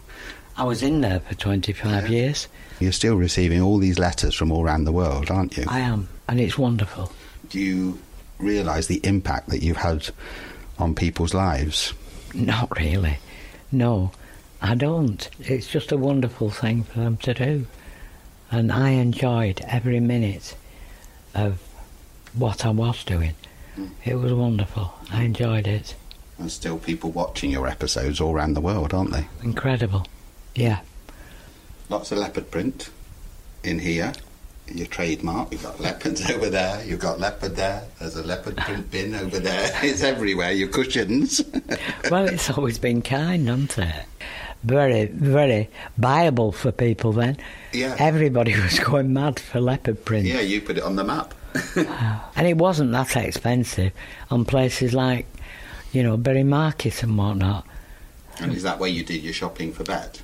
I 0.58 0.64
was 0.66 0.84
in 0.84 1.02
there 1.02 1.22
for 1.22 1.34
25 1.36 2.10
Yeah. 2.10 2.10
years. 2.10 2.48
You're 2.80 2.92
still 2.92 3.16
receiving 3.16 3.62
all 3.62 3.78
these 3.78 4.00
letters 4.00 4.36
from 4.36 4.52
all 4.52 4.64
around 4.64 4.84
the 4.86 4.92
world, 4.92 5.30
aren't 5.32 5.56
you? 5.58 5.66
I 5.68 5.80
am, 5.80 6.10
and 6.28 6.40
it's 6.40 6.58
wonderful. 6.58 7.12
Do 7.50 7.60
you 7.60 8.00
realise 8.38 8.88
the 8.88 9.00
impact 9.06 9.50
that 9.50 9.62
you've 9.64 9.78
had 9.78 10.10
on 10.78 10.96
people's 10.96 11.34
lives? 11.34 11.94
Not 12.34 12.78
really. 12.78 13.18
No, 13.72 14.12
I 14.62 14.76
don't. 14.76 15.30
It's 15.40 15.68
just 15.68 15.92
a 15.92 15.98
wonderful 15.98 16.50
thing 16.50 16.84
for 16.84 17.00
them 17.00 17.18
to 17.18 17.34
do. 17.34 17.68
And 18.50 18.72
I 18.72 18.90
enjoyed 18.92 19.62
every 19.68 20.00
minute 20.00 20.56
of 21.34 21.62
what 22.34 22.66
I 22.66 22.70
was 22.70 23.04
doing. 23.04 23.36
Mm. 23.78 23.92
It 24.04 24.16
was 24.16 24.34
wonderful. 24.34 24.94
I 25.12 25.24
enjoyed 25.24 25.68
it. 25.68 25.96
And 26.38 26.52
still 26.52 26.78
people 26.78 27.12
watching 27.12 27.52
your 27.52 27.68
episodes 27.68 28.20
all 28.20 28.34
around 28.34 28.54
the 28.54 28.62
world, 28.62 28.94
aren't 28.94 29.12
they? 29.12 29.28
Incredible. 29.44 30.06
Yeah. 30.56 30.80
Lots 31.90 32.12
of 32.12 32.18
leopard 32.18 32.52
print 32.52 32.90
in 33.64 33.80
here. 33.80 34.14
Your 34.78 34.88
trademark. 34.88 35.52
You've 35.52 35.64
got 35.64 35.80
leopards 35.80 36.30
over 36.32 36.50
there. 36.50 36.84
You've 36.86 37.00
got 37.00 37.20
leopard 37.20 37.56
there. 37.56 37.84
There's 38.00 38.16
a 38.16 38.24
leopard 38.24 38.58
print 38.66 38.90
bin 38.92 39.16
over 39.16 39.40
there. 39.40 39.72
It's 39.84 40.04
everywhere. 40.04 40.52
Your 40.52 40.68
cushions. 40.70 41.42
Well, 42.10 42.28
it's 42.28 42.50
always 42.50 42.78
been 42.80 43.02
kind, 43.02 43.48
hasn't 43.48 43.78
it? 43.78 44.06
Very, 44.64 45.06
very 45.08 45.70
viable 45.98 46.52
for 46.52 46.72
people 46.72 47.14
then. 47.14 47.38
yeah. 47.74 47.96
Everybody 47.98 48.54
was 48.60 48.80
going 48.80 49.12
mad 49.14 49.40
for 49.40 49.60
leopard 49.60 50.06
print. 50.06 50.28
Yeah, 50.28 50.42
you 50.42 50.62
put 50.62 50.78
it 50.78 50.84
on 50.84 50.96
the 50.96 51.04
map. 51.04 51.34
and 52.36 52.48
it 52.48 52.58
wasn't 52.58 52.92
that 52.92 53.16
expensive 53.18 53.92
on 54.30 54.46
places 54.46 54.94
like, 54.94 55.26
you 55.92 56.04
know, 56.04 56.16
Bury 56.16 56.44
Market 56.44 57.02
and 57.04 57.18
whatnot. 57.18 57.66
And 58.40 58.54
is 58.54 58.64
that 58.64 58.80
where 58.80 58.90
you 58.90 59.04
did 59.04 59.24
your 59.24 59.34
shopping 59.34 59.74
for 59.74 59.84
Bet? 59.84 60.22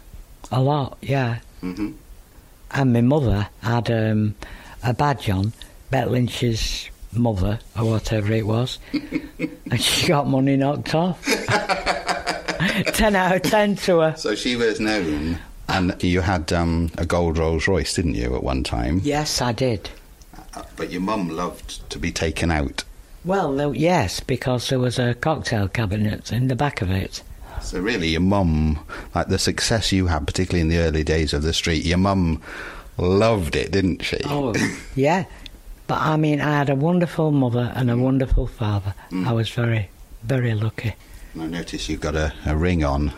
A 0.51 0.61
lot, 0.61 0.97
yeah. 1.01 1.39
hmm 1.61 1.91
And 2.71 2.93
my 2.93 3.01
mother 3.01 3.49
had 3.61 3.89
um, 3.91 4.35
a 4.83 4.93
badge 4.93 5.29
on, 5.29 5.53
Bet 5.89 6.11
Lynch's 6.11 6.89
mother, 7.13 7.59
or 7.77 7.85
whatever 7.91 8.33
it 8.33 8.45
was, 8.45 8.77
and 8.93 9.81
she 9.81 10.07
got 10.07 10.27
money 10.27 10.57
knocked 10.57 10.93
off. 10.93 11.23
10 12.93 13.15
out 13.15 13.35
of 13.35 13.41
10 13.43 13.75
to 13.77 13.99
her. 13.99 14.15
So 14.17 14.35
she 14.35 14.55
was 14.55 14.79
known. 14.79 15.39
And 15.69 16.01
you 16.03 16.21
had 16.21 16.51
um, 16.53 16.91
a 16.97 17.05
gold 17.05 17.37
Rolls 17.37 17.67
Royce, 17.67 17.93
didn't 17.93 18.15
you, 18.15 18.35
at 18.35 18.43
one 18.43 18.63
time? 18.63 19.01
Yes, 19.03 19.41
I 19.41 19.51
did. 19.51 19.89
Uh, 20.53 20.63
But 20.75 20.91
your 20.91 21.01
mum 21.01 21.29
loved 21.29 21.89
to 21.89 21.99
be 21.99 22.11
taken 22.11 22.51
out. 22.51 22.83
Well, 23.25 23.75
yes, 23.75 24.19
because 24.21 24.69
there 24.69 24.79
was 24.79 24.97
a 24.99 25.13
cocktail 25.13 25.67
cabinet 25.67 26.31
in 26.31 26.47
the 26.47 26.55
back 26.55 26.81
of 26.81 26.89
it. 26.89 27.21
So 27.61 27.79
really, 27.79 28.09
your 28.09 28.21
mum, 28.21 28.79
like 29.15 29.27
the 29.27 29.39
success 29.39 29.91
you 29.91 30.07
had, 30.07 30.25
particularly 30.27 30.61
in 30.61 30.69
the 30.69 30.77
early 30.79 31.03
days 31.03 31.33
of 31.33 31.41
the 31.43 31.53
street, 31.53 31.85
your 31.85 31.97
mum 31.97 32.41
loved 32.97 33.55
it, 33.55 33.71
didn't 33.71 34.03
she? 34.03 34.17
Oh, 34.25 34.53
yeah. 34.95 35.25
But 35.87 36.01
I 36.01 36.17
mean, 36.17 36.41
I 36.41 36.57
had 36.57 36.69
a 36.69 36.75
wonderful 36.75 37.31
mother 37.31 37.71
and 37.75 37.89
a 37.89 37.97
wonderful 37.97 38.47
father. 38.47 38.93
I 39.25 39.31
was 39.33 39.49
very, 39.49 39.89
very 40.23 40.53
lucky. 40.53 40.93
And 41.33 41.43
I 41.43 41.47
noticed 41.47 41.87
you've 41.89 42.01
got 42.01 42.15
a, 42.15 42.33
a 42.45 42.57
ring 42.57 42.83
on, 42.83 43.13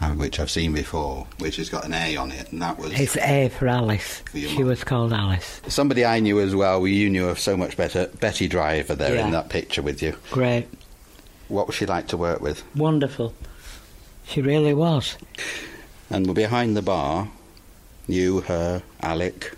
uh, 0.00 0.10
which 0.10 0.40
I've 0.40 0.50
seen 0.50 0.72
before, 0.72 1.26
which 1.38 1.56
has 1.56 1.68
got 1.68 1.84
an 1.84 1.94
A 1.94 2.16
on 2.16 2.32
it, 2.32 2.50
and 2.50 2.60
that 2.62 2.78
was 2.78 2.98
It's 2.98 3.16
A 3.18 3.48
for 3.50 3.68
Alice. 3.68 4.20
For 4.30 4.38
She 4.38 4.58
mum. 4.58 4.66
was 4.66 4.82
called 4.82 5.12
Alice. 5.12 5.60
somebody 5.68 6.04
I 6.04 6.18
knew 6.20 6.40
as 6.40 6.54
well. 6.54 6.84
You 6.86 7.08
knew 7.10 7.28
of 7.28 7.38
so 7.38 7.56
much 7.56 7.76
better, 7.76 8.06
Betty 8.20 8.48
Driver 8.48 8.94
there 8.96 9.14
Yeah. 9.16 9.26
in 9.26 9.32
that 9.32 9.48
picture 9.48 9.82
with 9.82 10.02
you. 10.02 10.16
Great. 10.32 10.66
What 11.48 11.66
was 11.66 11.76
she 11.76 11.86
like 11.86 12.08
to 12.08 12.16
work 12.16 12.40
with? 12.40 12.62
Wonderful. 12.76 13.32
She 14.26 14.42
really 14.42 14.74
was. 14.74 15.16
And 16.10 16.34
behind 16.34 16.76
the 16.76 16.82
bar, 16.82 17.28
you, 18.06 18.40
her, 18.42 18.82
Alec. 19.00 19.54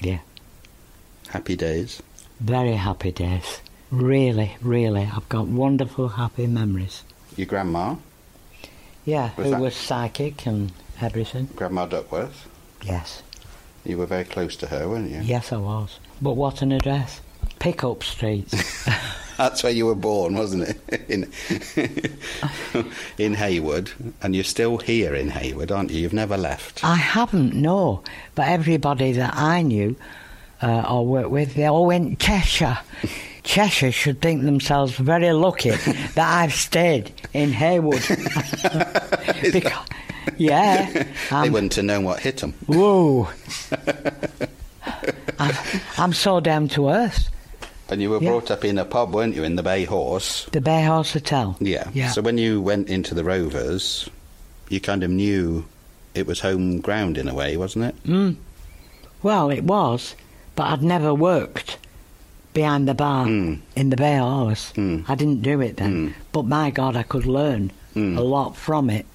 Yeah. 0.00 0.20
Happy 1.28 1.56
days. 1.56 2.02
Very 2.40 2.72
happy 2.74 3.12
days. 3.12 3.60
Really, 3.90 4.56
really. 4.60 5.08
I've 5.14 5.28
got 5.28 5.46
wonderful, 5.46 6.08
happy 6.08 6.46
memories. 6.46 7.02
Your 7.36 7.46
grandma, 7.46 7.96
Yeah, 9.04 9.30
Was 9.36 9.44
who 9.44 9.50
that- 9.50 9.60
was 9.60 9.76
psychic 9.76 10.46
and 10.46 10.72
everything. 11.00 11.48
Grandma 11.56 11.86
Duckworth. 11.86 12.48
Yes. 12.82 13.22
You 13.84 13.98
were 13.98 14.06
very 14.06 14.24
close 14.24 14.56
to 14.56 14.66
her, 14.68 14.88
weren't 14.88 15.10
you? 15.10 15.20
Yes, 15.20 15.52
I 15.52 15.58
was. 15.58 15.98
But 16.22 16.32
what 16.36 16.62
an 16.62 16.72
address. 16.72 17.20
Pickup 17.58 18.02
Street. 18.02 18.48
That's 19.36 19.62
where 19.62 19.72
you 19.72 19.86
were 19.86 19.94
born, 19.94 20.36
wasn't 20.36 20.68
it? 20.68 21.04
In 21.08 21.30
in 23.18 23.34
Heywood, 23.34 23.90
and 24.22 24.34
you're 24.34 24.44
still 24.44 24.78
here 24.78 25.14
in 25.14 25.28
Heywood, 25.30 25.70
aren't 25.70 25.90
you? 25.90 26.00
You've 26.00 26.12
never 26.12 26.36
left. 26.36 26.82
I 26.84 26.96
haven't, 26.96 27.54
no. 27.54 28.02
But 28.34 28.48
everybody 28.48 29.12
that 29.12 29.34
I 29.36 29.62
knew 29.62 29.96
uh, 30.62 30.84
or 30.88 31.06
worked 31.06 31.30
with, 31.30 31.54
they 31.54 31.66
all 31.66 31.86
went 31.86 32.18
Cheshire. 32.18 32.78
Cheshire 33.42 33.92
should 33.92 34.22
think 34.22 34.42
themselves 34.42 34.96
very 34.96 35.32
lucky 35.32 35.70
that 35.70 36.18
I've 36.18 36.54
stayed 36.54 37.12
in 37.34 37.52
Heywood. 37.52 38.00
because, 39.52 39.86
yeah. 40.38 41.04
they 41.42 41.50
wouldn't 41.50 41.74
have 41.74 41.84
known 41.84 42.04
what 42.04 42.20
hit 42.20 42.38
them. 42.38 42.54
whoa. 42.66 43.28
I'm, 45.38 45.54
I'm 45.98 46.12
so 46.14 46.40
down 46.40 46.68
to 46.68 46.88
earth. 46.88 47.28
And 47.94 48.02
you 48.02 48.10
were 48.10 48.20
Yeah. 48.20 48.28
brought 48.30 48.50
up 48.50 48.64
in 48.64 48.76
a 48.76 48.84
pub, 48.84 49.14
weren't 49.14 49.36
you, 49.36 49.44
in 49.44 49.54
the 49.54 49.62
Bay 49.62 49.84
Horse? 49.84 50.46
The 50.50 50.60
Bay 50.60 50.82
Horse 50.84 51.12
Hotel. 51.12 51.56
Yeah. 51.60 51.84
Yeah. 51.94 52.10
So 52.10 52.22
when 52.22 52.38
you 52.38 52.60
went 52.60 52.88
into 52.88 53.14
the 53.14 53.22
Rovers, 53.22 54.10
you 54.68 54.80
kind 54.80 55.04
of 55.04 55.10
knew 55.10 55.64
it 56.12 56.26
was 56.26 56.40
home 56.40 56.80
ground 56.80 57.16
in 57.16 57.28
a 57.28 57.34
way, 57.34 57.56
wasn't 57.56 57.84
it? 57.84 57.94
Mm. 58.04 58.34
Well, 59.22 59.48
it 59.48 59.62
was, 59.62 60.16
but 60.56 60.64
I'd 60.64 60.82
never 60.82 61.14
worked 61.14 61.78
behind 62.52 62.88
the 62.88 62.94
bar 62.94 63.26
Mm. 63.26 63.60
in 63.76 63.90
the 63.90 63.96
Bay 63.96 64.16
Horse. 64.16 64.72
Mm. 64.74 65.04
I 65.08 65.14
didn't 65.14 65.42
do 65.42 65.60
it 65.60 65.76
then. 65.76 66.08
Mm. 66.08 66.14
But 66.32 66.46
my 66.46 66.70
God, 66.70 66.96
I 66.96 67.04
could 67.04 67.26
learn 67.26 67.70
Mm. 67.94 68.18
a 68.18 68.22
lot 68.22 68.56
from 68.56 68.90
it. 68.90 69.06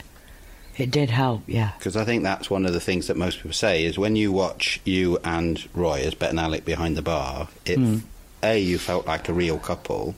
It 0.77 0.89
did 0.91 1.09
help, 1.09 1.41
yeah. 1.47 1.71
Because 1.77 1.97
I 1.97 2.05
think 2.05 2.23
that's 2.23 2.49
one 2.49 2.65
of 2.65 2.71
the 2.71 2.79
things 2.79 3.07
that 3.07 3.17
most 3.17 3.39
people 3.39 3.51
say 3.51 3.83
is 3.83 3.97
when 3.97 4.15
you 4.15 4.31
watch 4.31 4.79
you 4.85 5.19
and 5.25 5.61
Roy 5.73 5.99
as 6.05 6.13
Bet 6.13 6.29
and 6.29 6.39
Alec 6.39 6.63
behind 6.63 6.95
the 6.95 7.01
bar, 7.01 7.49
it 7.65 7.77
Mm. 7.77 8.03
A 8.43 8.59
you 8.59 8.77
felt 8.77 9.07
like 9.07 9.29
a 9.29 9.33
real 9.33 9.57
couple, 9.59 10.15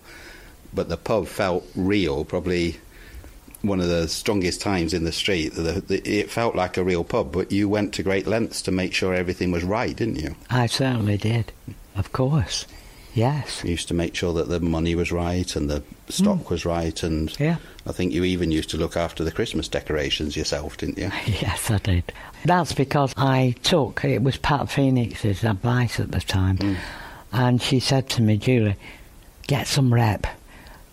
but 0.73 0.89
the 0.89 0.97
pub 0.97 1.27
felt 1.27 1.65
real. 1.75 2.23
Probably 2.25 2.77
one 3.61 3.79
of 3.79 3.87
the 3.87 4.07
strongest 4.07 4.59
times 4.61 4.93
in 4.93 5.03
the 5.03 5.11
street. 5.11 5.49
The, 5.49 5.61
the, 5.85 6.01
it 6.09 6.31
felt 6.31 6.55
like 6.55 6.77
a 6.77 6.83
real 6.83 7.03
pub, 7.03 7.31
but 7.31 7.51
you 7.51 7.69
went 7.69 7.93
to 7.95 8.03
great 8.03 8.25
lengths 8.25 8.61
to 8.63 8.71
make 8.71 8.93
sure 8.93 9.13
everything 9.13 9.51
was 9.51 9.63
right, 9.63 9.95
didn't 9.95 10.17
you? 10.19 10.35
I 10.49 10.65
certainly 10.65 11.17
did. 11.17 11.51
Of 11.95 12.11
course. 12.11 12.65
Yes. 13.13 13.61
You 13.63 13.71
used 13.71 13.89
to 13.89 13.93
make 13.93 14.15
sure 14.15 14.33
that 14.33 14.47
the 14.47 14.61
money 14.61 14.95
was 14.95 15.11
right 15.11 15.53
and 15.55 15.69
the 15.69 15.83
stock 16.07 16.49
was 16.49 16.63
right, 16.65 17.03
and 17.03 17.37
Yeah. 17.39 17.57
I 17.85 17.91
think 17.91 18.13
you 18.13 18.23
even 18.23 18.51
used 18.51 18.69
to 18.69 18.77
look 18.77 18.95
after 18.95 19.23
the 19.25 19.31
Christmas 19.33 19.67
decorations 19.67 20.37
yourself, 20.37 20.77
didn't 20.77 20.97
you? 20.97 21.11
Yes, 21.27 21.69
I 21.69 21.77
did. 21.79 22.13
That's 22.45 22.71
because 22.73 23.13
I 23.17 23.53
took, 23.63 24.05
it 24.05 24.23
was 24.23 24.37
Pat 24.37 24.69
Phoenix's 24.71 25.43
advice 25.43 25.99
at 25.99 26.11
the 26.11 26.21
time, 26.21 26.57
Mm. 26.57 26.77
And 27.31 27.61
she 27.61 27.79
said 27.79 28.09
to 28.09 28.21
me, 28.21 28.37
Julie, 28.37 28.75
get 29.47 29.67
some 29.67 29.93
rep. 29.93 30.27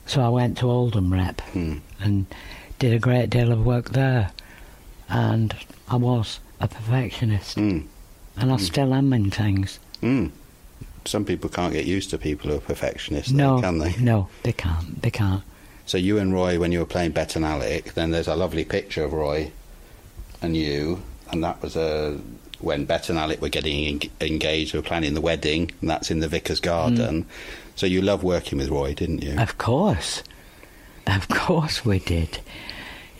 So 0.06 0.22
I 0.22 0.28
went 0.28 0.56
to 0.58 0.70
Oldham 0.70 1.12
Rep 1.12 1.42
Mm. 1.54 1.80
and 2.00 2.26
did 2.78 2.92
a 2.92 2.98
great 2.98 3.28
deal 3.30 3.52
of 3.52 3.64
work 3.64 3.90
there. 3.90 4.30
And 5.08 5.54
I 5.88 5.96
was 5.96 6.40
a 6.60 6.68
perfectionist, 6.68 7.56
Mm. 7.56 7.84
and 8.36 8.52
I 8.52 8.56
still 8.56 8.94
am 8.94 9.12
in 9.12 9.30
things. 9.30 9.78
Some 11.04 11.24
people 11.24 11.48
can't 11.48 11.72
get 11.72 11.86
used 11.86 12.10
to 12.10 12.18
people 12.18 12.50
who 12.50 12.56
are 12.56 12.60
perfectionists, 12.60 13.32
no, 13.32 13.56
though, 13.56 13.62
can 13.62 13.78
they? 13.78 13.94
no, 13.98 14.28
they 14.42 14.52
can't. 14.52 15.00
They 15.02 15.10
can't. 15.10 15.42
So 15.86 15.96
you 15.96 16.18
and 16.18 16.34
Roy, 16.34 16.58
when 16.58 16.70
you 16.70 16.80
were 16.80 16.84
playing 16.86 17.12
Bet 17.12 17.34
and 17.36 17.44
Alec, 17.44 17.94
then 17.94 18.10
there's 18.10 18.28
a 18.28 18.36
lovely 18.36 18.64
picture 18.64 19.04
of 19.04 19.12
Roy 19.14 19.50
and 20.42 20.54
you, 20.56 21.02
and 21.30 21.42
that 21.42 21.62
was 21.62 21.76
a 21.76 22.18
when 22.60 22.84
Bet 22.84 23.08
and 23.08 23.18
Alec 23.18 23.40
were 23.40 23.48
getting 23.48 23.86
en- 23.86 24.10
engaged, 24.20 24.72
we 24.72 24.80
were 24.80 24.86
planning 24.86 25.14
the 25.14 25.20
wedding, 25.20 25.70
and 25.80 25.90
that's 25.90 26.10
in 26.10 26.20
the 26.20 26.28
vicar's 26.28 26.60
garden. 26.60 27.26
So 27.76 27.86
you 27.86 28.02
love 28.02 28.22
working 28.24 28.58
with 28.58 28.68
Roy, 28.68 28.94
didn't 28.94 29.22
you? 29.22 29.38
Of 29.38 29.58
course, 29.58 30.22
of 31.06 31.28
course 31.28 31.84
we 31.84 32.00
did. 32.00 32.40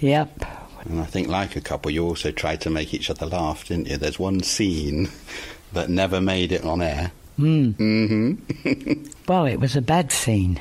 Yep. 0.01 0.45
And 0.85 1.01
I 1.01 1.05
think, 1.05 1.29
like 1.29 1.57
a 1.57 1.61
couple, 1.61 1.91
you 1.91 2.05
also 2.05 2.31
tried 2.31 2.61
to 2.63 2.71
make 2.71 2.95
each 2.95 3.11
other 3.11 3.27
laugh, 3.27 3.67
didn't 3.67 3.89
you? 3.89 3.97
There's 3.97 4.19
one 4.19 4.43
scene 4.43 5.11
that 5.73 5.91
never 5.91 6.21
made 6.21 6.53
it 6.53 6.65
on 6.65 6.83
air. 6.83 7.13
Mm. 7.39 7.77
hmm 7.77 9.05
Well, 9.29 9.45
it 9.47 9.61
was 9.61 9.77
a 9.77 9.83
bed 9.83 10.11
scene, 10.11 10.61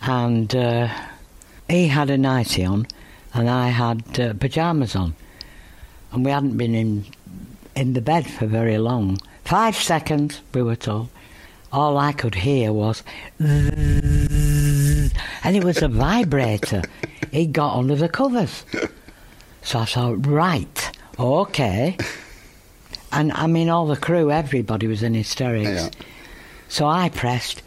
and 0.00 0.54
uh, 0.54 0.88
he 1.68 1.88
had 1.88 2.08
a 2.08 2.16
nightie 2.16 2.64
on, 2.64 2.86
and 3.34 3.50
I 3.50 3.68
had 3.68 4.18
uh, 4.18 4.32
pajamas 4.34 4.94
on, 4.96 5.14
and 6.12 6.24
we 6.24 6.30
hadn't 6.30 6.56
been 6.56 6.74
in 6.74 7.04
in 7.80 7.94
the 7.94 8.02
bed 8.02 8.26
for 8.26 8.46
very 8.46 8.76
long. 8.76 9.18
Five 9.44 9.74
seconds, 9.74 10.42
we 10.52 10.62
were 10.62 10.76
told. 10.76 11.08
All 11.72 11.96
I 11.96 12.12
could 12.12 12.34
hear 12.34 12.72
was, 12.72 13.02
and 13.38 15.10
it 15.44 15.64
was 15.64 15.80
a 15.80 15.88
vibrator. 15.88 16.82
He 17.32 17.46
got 17.46 17.78
under 17.78 17.96
the 17.96 18.08
covers, 18.08 18.64
so 19.62 19.78
I 19.78 19.84
thought, 19.86 20.26
right, 20.26 20.90
okay. 21.18 21.96
And 23.12 23.32
I 23.32 23.46
mean, 23.46 23.70
all 23.70 23.86
the 23.86 23.96
crew, 23.96 24.30
everybody 24.30 24.86
was 24.86 25.02
in 25.02 25.14
hysterics. 25.14 25.68
Yeah. 25.68 25.90
So 26.68 26.86
I 26.86 27.08
pressed 27.08 27.62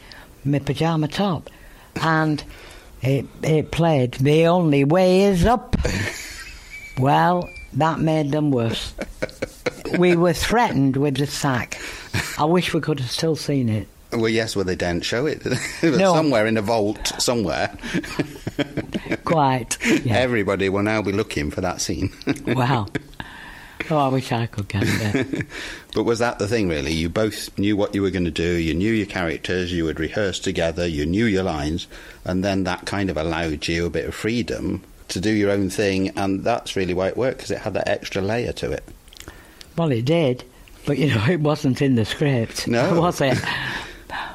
my 0.46 0.60
pajama 0.60 1.08
top, 1.08 1.50
and 2.02 2.44
it 3.02 3.26
it 3.42 3.72
played 3.72 4.14
"The 4.14 4.46
Only 4.48 4.84
Way 4.84 5.24
Is 5.24 5.46
Up." 5.46 5.76
well, 7.00 7.50
that 7.74 8.00
made 8.00 8.32
them 8.32 8.52
worse. 8.52 8.94
We 9.98 10.16
were 10.16 10.34
threatened 10.34 10.98
with 10.98 11.18
the 11.18 11.28
sack. 11.28 11.80
I 12.38 12.46
wish 12.46 12.74
we 12.74 12.82
could 12.82 13.00
have 13.00 13.12
still 13.12 13.36
seen 13.36 13.70
it. 13.70 13.88
Well, 14.12 14.30
yes, 14.30 14.56
well, 14.56 14.66
they 14.66 14.76
didn't 14.76 15.06
show 15.06 15.26
it. 15.26 15.44
did 15.44 15.54
they? 15.54 15.88
It 15.88 15.92
was 15.92 16.00
No. 16.00 16.14
Somewhere 16.14 16.46
in 16.46 16.58
a 16.58 16.62
vault, 16.62 17.14
somewhere. 17.18 17.76
Quite. 19.26 19.78
Yeah. 20.06 20.18
Everybody 20.18 20.70
will 20.70 20.84
now 20.84 21.02
be 21.02 21.12
looking 21.12 21.50
for 21.50 21.62
that 21.62 21.82
scene. 21.82 22.12
wow. 22.48 22.88
Oh, 23.90 23.98
I 23.98 24.08
wish 24.10 24.32
I 24.32 24.46
could 24.46 24.68
get 24.68 24.84
it. 24.86 25.46
but 25.96 26.04
was 26.04 26.20
that 26.20 26.40
the 26.40 26.48
thing, 26.48 26.70
really? 26.70 26.94
You 26.94 27.10
both 27.10 27.58
knew 27.58 27.76
what 27.76 27.94
you 27.94 28.02
were 28.02 28.12
going 28.12 28.26
to 28.26 28.32
do, 28.32 28.54
you 28.54 28.74
knew 28.74 28.94
your 28.94 29.08
characters, 29.08 29.74
you 29.74 29.84
would 29.86 30.00
rehearse 30.00 30.40
together, 30.40 30.88
you 30.88 31.06
knew 31.06 31.26
your 31.26 31.44
lines, 31.44 31.88
and 32.24 32.44
then 32.44 32.64
that 32.64 32.86
kind 32.86 33.10
of 33.10 33.18
allowed 33.18 33.68
you 33.68 33.86
a 33.86 33.90
bit 33.90 34.06
of 34.06 34.16
freedom 34.16 34.84
to 35.10 35.20
do 35.20 35.32
your 35.32 35.52
own 35.52 35.70
thing, 35.70 36.10
and 36.18 36.44
that's 36.44 36.76
really 36.76 36.94
why 36.94 37.08
it 37.10 37.18
worked, 37.18 37.38
because 37.38 37.52
it 37.52 37.60
had 37.60 37.74
that 37.74 37.90
extra 37.90 38.22
layer 38.22 38.54
to 38.54 38.72
it. 38.72 38.84
Well, 39.78 39.92
it 39.92 40.06
did, 40.06 40.44
but 40.86 40.98
you 40.98 41.14
know, 41.14 41.26
it 41.30 41.40
wasn't 41.40 41.82
in 41.82 41.96
the 41.96 42.06
script. 42.06 42.68
No. 42.68 43.00
Was 43.02 43.22
it? 43.22 43.38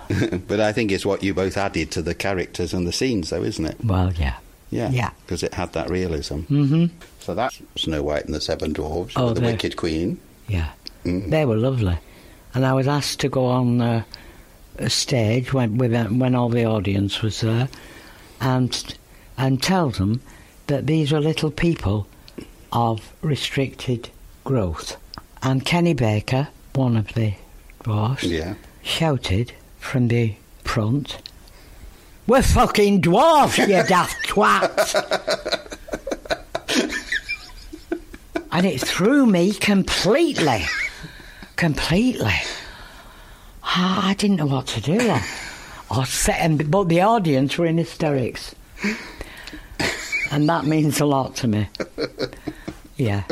but 0.49 0.61
I 0.61 0.73
think 0.73 0.91
it's 0.91 1.05
what 1.07 1.23
you 1.23 1.35
both 1.35 1.57
added 1.57 1.91
to 1.93 2.03
the 2.03 2.15
characters 2.15 2.73
and 2.73 2.87
the 2.87 2.93
scenes, 2.93 3.31
though, 3.31 3.43
isn't 3.43 3.65
it? 3.65 3.77
Well, 3.85 4.13
yeah. 4.15 4.37
Yeah. 4.71 4.91
Yeah. 4.91 5.11
Because 5.25 5.43
it 5.43 5.55
had 5.55 5.73
that 5.73 5.89
realism. 5.91 6.41
hmm 6.41 6.87
So 7.21 7.35
that's 7.35 7.61
Snow 7.77 8.03
White 8.03 8.25
and 8.27 8.35
the 8.35 8.41
Seven 8.41 8.73
Dwarfs, 8.73 9.15
Oh, 9.17 9.33
the. 9.33 9.41
Wicked 9.41 9.77
Queen. 9.77 10.19
Yeah. 10.47 10.71
Mm. 11.05 11.31
They 11.31 11.45
were 11.45 11.57
lovely. 11.57 11.99
And 12.55 12.67
I 12.67 12.73
was 12.73 12.89
asked 12.89 13.21
to 13.21 13.29
go 13.29 13.47
on 13.47 13.81
uh, 13.81 14.03
a 14.79 14.91
stage 14.91 15.53
when, 15.53 15.79
with, 15.79 15.93
uh, 15.95 16.05
when 16.07 16.35
all 16.35 16.49
the 16.49 16.65
audience 16.65 17.23
was 17.23 17.41
there 17.41 17.69
and, 18.41 18.97
and 19.37 19.63
tell 19.63 19.91
them 19.91 20.21
that 20.67 20.87
these 20.87 21.13
were 21.13 21.21
little 21.21 21.51
people 21.51 22.07
of 22.73 23.13
restricted 23.23 24.09
growth. 24.45 24.97
And 25.43 25.65
Kenny 25.65 25.95
Baker, 25.95 26.49
one 26.75 26.97
of 26.97 27.15
the 27.15 27.35
dwarfs, 27.83 28.25
Yeah. 28.25 28.55
shouted 28.83 29.53
from 29.79 30.09
the 30.09 30.35
front, 30.65 31.19
We're 32.27 32.43
fucking 32.43 33.01
dwarfs, 33.01 33.57
you 33.59 33.67
daft 33.89 34.27
twats! 34.29 34.95
and 38.53 38.67
it 38.67 38.81
threw 38.81 39.25
me 39.27 39.53
completely. 39.55 40.65
Completely. 41.57 42.35
Ah, 43.63 44.09
I 44.09 44.15
didn't 44.15 44.37
know 44.37 44.47
what 44.47 44.67
to 44.69 44.81
do. 44.81 44.99
I, 45.91 46.05
set, 46.05 46.39
and, 46.41 46.71
but 46.71 46.89
the 46.89 47.01
audience 47.01 47.57
were 47.59 47.67
in 47.67 47.79
hysterics. 47.79 48.55
And 50.31 50.49
that 50.49 50.67
means 50.67 51.01
a 51.01 51.07
lot 51.07 51.35
to 51.37 51.49
me. 51.49 51.69
Yeah. 52.97 53.25